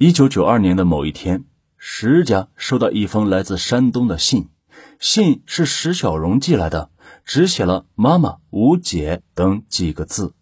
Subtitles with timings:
[0.00, 1.42] 一九九二年的某一天，
[1.76, 4.48] 石家收到一封来自山东的信，
[5.00, 6.90] 信是石小荣寄来的，
[7.24, 10.34] 只写了“妈妈”“吴姐”等几个字，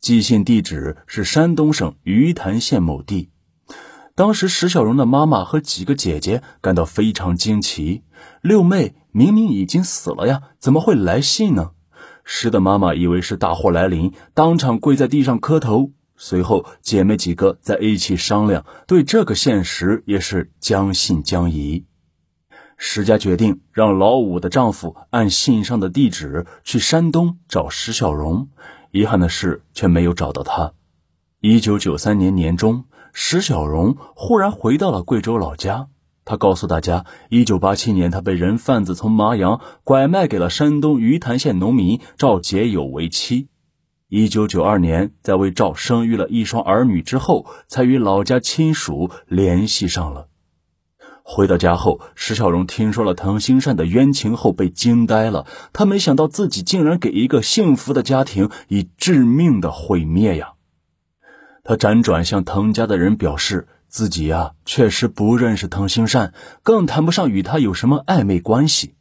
[0.00, 3.28] 寄信地址是山东省鱼潭县某地。
[4.14, 8.04] 当时，石小荣的妈妈和几个姐姐感到非常惊奇：
[8.40, 11.72] 六妹明明已经死了呀，怎么会来信呢？
[12.24, 15.90] 石的妈妈以为是大祸来临，当场跪在地上磕头。
[16.16, 21.84] 随后，姐妹几个在一起商量，对这个现实也是将信将疑。
[22.76, 28.48] 石家决定让老五的丈夫按信上的地址去山东找石小荣。
[28.90, 30.72] 遗憾的是，却没有找到她。
[31.40, 32.84] 一九九三年年中。
[33.16, 35.86] 石小荣忽然回到了贵州老家，
[36.24, 43.46] 他告诉大家，一九八七年他被人贩子从麻阳拐卖给了山东鱼潭县农民赵杰友为妻。
[44.08, 50.28] 一九九二年，在为赵生育了一双儿女之后，才与老家亲属联系上了。
[51.22, 55.46] 回到家后，石小荣听说了滕兴善的冤情后，被惊呆了。
[55.72, 60.52] 他没想到自己竟然给一个幸福的家庭以致命的毁灭呀！
[61.64, 68.93] 他辗转向滕家的人表示，自己呀确实不认识滕兴善，更谈不上与他有什么暧昧关系。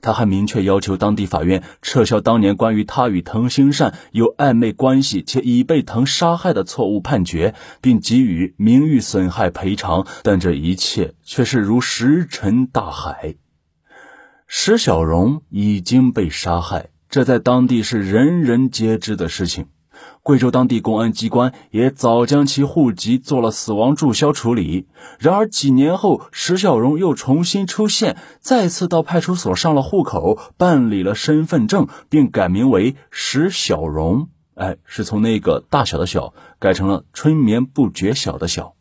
[0.00, 10.06] 他还明确要求当地法院撤销当年关于他与藤兴善有暧昧关系且已被藤杀害的错误判决，并给予名誉损害赔偿。
[10.22, 13.36] 但这一切却是如石沉大海。
[14.46, 19.66] 石小荣已经被杀害，这在当地是人人皆知的事情。
[20.24, 24.88] 贵州当地公安机关也早将其户籍做了死亡注销处理。
[25.18, 34.30] 然而几年后，石小荣又重新出现，再次到派出所上了户口，办理了身份证，并改名为石小荣。
[34.54, 38.76] 哎，是从那个大小的小改成了春眠不觉晓的晓。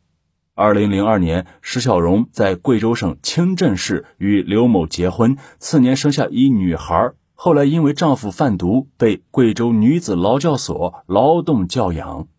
[0.56, 7.12] 二零零二年，石小荣在贵州省清镇市与刘某结婚，次年生下一女孩。
[7.46, 12.30] 后来因为丈夫贩毒，被贵州女子劳教所劳动教养。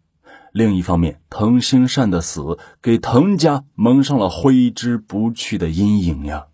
[0.50, 6.46] 另一方面，滕兴善的死给滕家蒙上了挥之不去的阴影呀。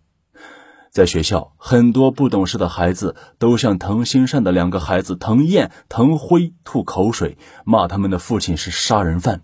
[0.89, 9.43] 在学校，很多不懂事的孩子都向滕兴善的两个孩子滕燕、滕辉吐口水，骂他们的父亲是杀人犯。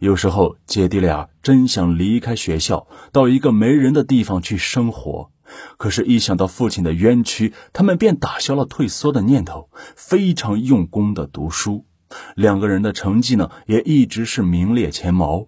[0.00, 5.30] 有时候，姐弟俩真想离开学校，到一个没人的地方去生活。
[5.76, 11.86] 可是，一想到父亲的冤屈，他们便打消了退缩的念头，非常用功的读书。
[12.34, 15.46] 两个人的成绩呢，也一直是名列前茅。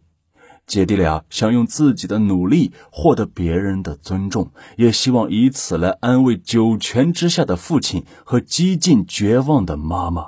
[0.65, 10.25] 姐弟俩想用自己的努力获得别人的尊重，也希望以此来安慰九泉之下的父亲和几近绝望的妈妈。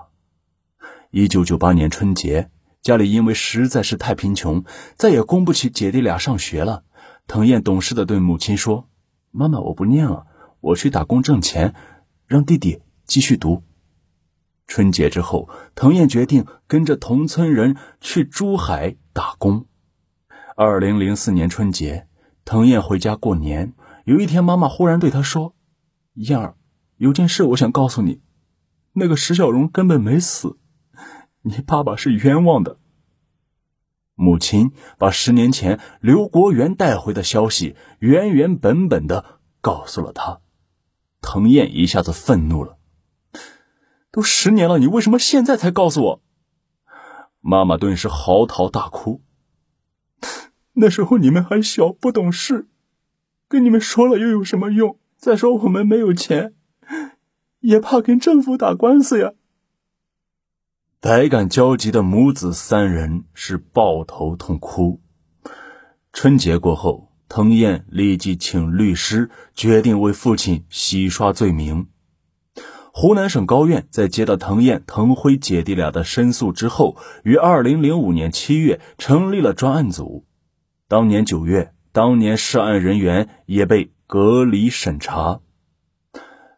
[1.13, 2.51] 一九九八年春节，
[2.83, 4.65] 家里因为实在是太贫穷，
[4.97, 6.83] 再也供不起姐弟俩上学了。
[7.29, 8.89] 藤燕懂事的对母亲说。
[9.37, 10.29] 妈妈，我不念了，
[10.61, 11.75] 我去打工挣钱，
[12.29, 13.65] 让弟弟继续读。
[14.69, 19.67] 春节之后，滕燕决定跟着同村人去珠海打工。
[20.57, 22.07] 二零零四年春节，
[22.45, 23.75] 滕燕回家过年。
[24.05, 25.57] 有一天，妈妈忽然对她说
[26.15, 26.55] ：“燕儿，
[26.97, 28.21] 有件事我想告诉你，
[28.93, 30.59] 那个石小荣根本没死，
[31.43, 32.79] 你爸爸是冤枉的。”
[34.17, 40.41] 母亲把十年前刘国元带回的消息原原本本的告诉了他，
[41.21, 42.79] 滕燕一下子愤怒了
[44.13, 46.23] ：“都十年了，你为什么现在才告诉我？”
[47.41, 49.23] 妈妈顿时嚎啕大哭
[50.75, 52.69] ：“那时候你们还小，不懂事，
[53.49, 54.99] 跟你们说了又有什么用？
[55.17, 56.55] 再说我们没有钱，
[57.61, 59.33] 也怕跟政府打官司呀。”
[61.05, 65.03] 百感交集的母子三人是抱头痛哭。
[66.15, 71.89] 春节过后，滕燕立即请律师，决定为父亲洗刷罪名。
[72.91, 80.25] 湖南省高院在接到滕燕、滕辉姐弟俩的申诉之后，于二零零五年七月成立了专案组。
[80.89, 85.43] 当年九月，当年涉案人员也被隔离审查。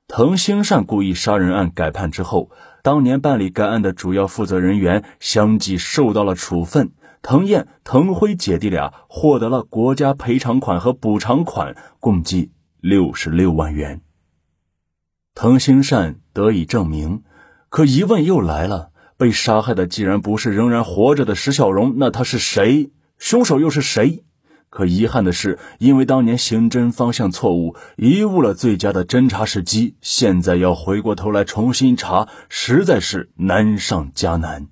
[0.08, 2.50] 滕兴善故意杀人案改判之后。
[2.82, 14.02] 当年办理该案的主要负责人员相继受到了处分，滕燕、滕辉姐弟俩获得了国家赔偿款和补偿款，共计六十六万元。
[15.34, 17.24] 滕兴善得以证明，
[17.68, 22.92] 可疑问又来了：被杀害的既然不是仍然活着的石小荣，那他是谁？
[23.18, 24.22] 凶手又是谁？
[24.76, 29.96] 可遗憾的是，因为当年刑侦方向错误，贻误了最佳的侦查时机。
[30.02, 34.69] 现在要回过头来重新查，实在是难上加难。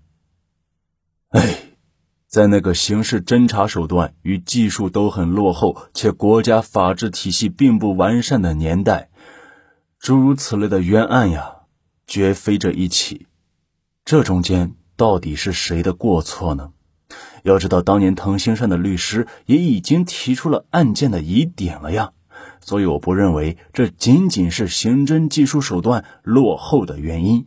[1.31, 1.57] 哎，
[2.29, 9.09] 在那个刑事侦查手段与技术都很落后，且国家法治体系并不完善的年代，
[9.99, 11.63] 诸如此类的冤案呀，
[12.07, 13.27] 绝非这一起。
[14.05, 16.74] 这中间到底是谁的过错呢？
[17.45, 22.13] 要知道，当年滕兴善的律师也已经提出了案件的疑点了呀。
[22.61, 27.47] 所以，我不认为这仅仅是刑侦技术手段落后的原因。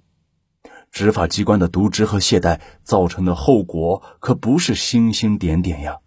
[0.91, 5.97] 执法机关的渎职和懈怠造成的后果可不是星星点点呀，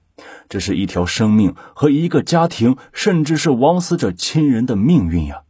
[0.48, 5.42] 这是一条生命和一个家庭，甚至是枉死者亲人的命运呀！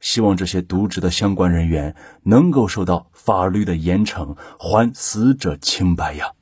[0.00, 6.32] 希望这些渎职的相关人员能够受到法律的严惩，还死者清白呀！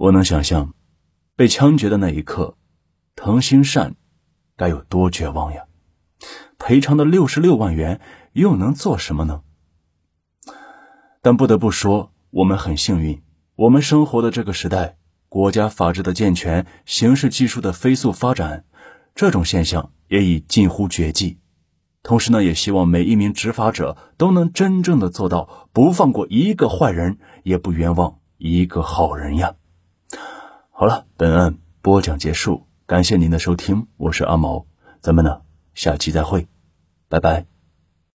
[0.00, 0.72] 我能想象，
[1.36, 2.56] 被枪决的那一刻，
[3.14, 3.96] 滕兴善
[4.56, 5.64] 该有多绝望呀！
[6.58, 8.00] 赔偿的六十六万元
[8.32, 9.42] 又能做什么呢？
[11.20, 13.22] 但不得不说，我们很幸运，
[13.56, 14.96] 我们生活的这个时代，
[15.28, 18.64] 国家法治的健全，刑事技术的飞速发展，
[19.14, 21.40] 这种现象也已近乎绝迹。
[22.02, 29.56] 同时呢，也希望每一名执法者都能真正的做到不放过一个坏人，也不冤枉一个好人呀。
[30.80, 34.64] 好了，本案播讲结束，感谢您的收听，我是阿毛，
[35.02, 35.42] 咱们呢
[35.74, 36.48] 下期再会，
[37.06, 37.49] 拜拜。